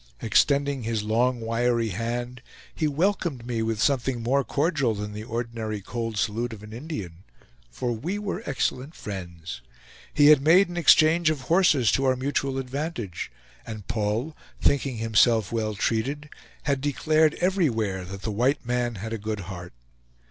[0.19, 2.41] Extending his long wiry hand,
[2.73, 7.23] he welcomed me with something more cordial than the ordinary cold salute of an Indian,
[7.69, 9.61] for we were excellent friends.
[10.11, 13.31] He had made an exchange of horses to our mutual advantage;
[13.63, 16.29] and Paul, thinking himself well treated,
[16.63, 19.71] had declared everywhere that the white man had a good heart.